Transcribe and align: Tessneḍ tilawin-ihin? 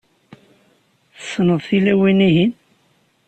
Tessneḍ 1.17 1.59
tilawin-ihin? 1.67 2.51